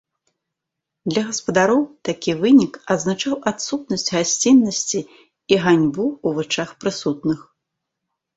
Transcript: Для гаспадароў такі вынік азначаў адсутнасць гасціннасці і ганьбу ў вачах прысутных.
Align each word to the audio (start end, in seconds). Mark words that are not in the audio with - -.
Для 1.11 1.21
гаспадароў 1.27 1.83
такі 2.09 2.31
вынік 2.39 2.73
азначаў 2.95 3.35
адсутнасць 3.51 4.07
гасціннасці 4.15 5.01
і 5.03 5.53
ганьбу 5.67 6.05
ў 6.09 6.29
вачах 6.41 6.69
прысутных. 6.81 7.39